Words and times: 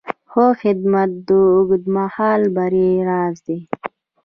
ښه 0.31 0.45
خدمت 0.61 1.11
د 1.27 1.29
اوږدمهاله 1.53 2.47
بری 2.55 2.89
راز 3.07 3.35
دی. 3.47 3.59